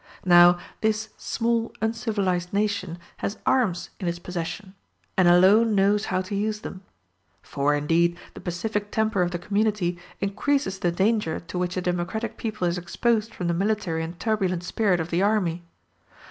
[0.25, 4.73] Now, this small uncivilized nation has arms in its possession,
[5.15, 6.81] and alone knows how to use them:
[7.43, 12.35] for, indeed, the pacific temper of the community increases the danger to which a democratic
[12.37, 15.63] people is exposed from the military and turbulent spirit of the army.